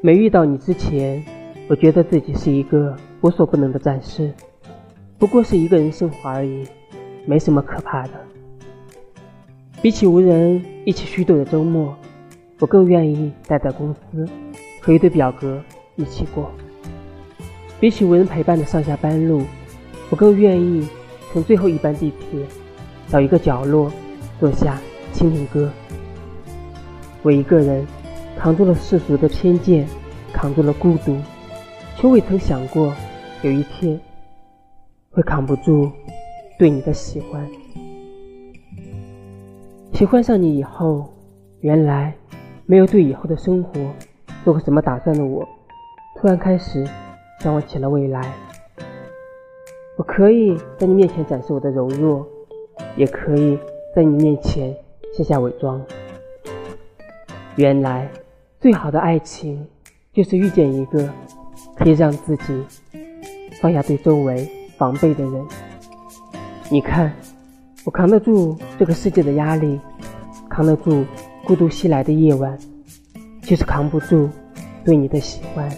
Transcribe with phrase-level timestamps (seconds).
[0.00, 1.24] 没遇到你之前，
[1.68, 4.32] 我觉得自己是一个无所不能的战士，
[5.18, 6.64] 不过是一个人生活而已，
[7.26, 8.10] 没什么可怕的。
[9.82, 11.96] 比起无人一起虚度的周末，
[12.60, 14.24] 我更愿意待在公司，
[14.80, 15.60] 和一堆表格
[15.96, 16.48] 一起过。
[17.80, 19.42] 比起无人陪伴的上下班路，
[20.10, 20.86] 我更愿意
[21.32, 22.40] 乘最后一班地铁，
[23.08, 23.92] 找一个角落
[24.38, 24.80] 坐下
[25.12, 25.68] 听听歌。
[27.22, 27.84] 我一个人。
[28.38, 29.86] 扛住了世俗的偏见，
[30.32, 31.16] 扛住了孤独，
[31.96, 32.94] 却未曾想过
[33.42, 34.00] 有一天
[35.10, 35.90] 会扛不住
[36.56, 37.44] 对你的喜欢。
[39.92, 41.12] 喜欢上你以后，
[41.60, 42.14] 原来
[42.64, 43.72] 没有对以后的生活
[44.44, 45.46] 做过什么打算的我，
[46.16, 46.88] 突然开始
[47.40, 48.32] 向往起了未来。
[49.96, 52.24] 我可以在你面前展示我的柔弱，
[52.96, 53.58] 也可以
[53.96, 54.72] 在你面前
[55.12, 55.84] 卸下伪装。
[57.56, 58.08] 原来。
[58.60, 59.64] 最好的爱情，
[60.12, 61.08] 就是遇见一个
[61.76, 62.64] 可以让自己
[63.60, 65.46] 放下对周围防备的人。
[66.68, 67.12] 你看，
[67.84, 69.78] 我扛得住这个世界的压力，
[70.50, 71.04] 扛得住
[71.46, 72.58] 孤独袭来的夜晚，
[73.42, 74.28] 就是扛不住
[74.84, 75.70] 对你的喜欢。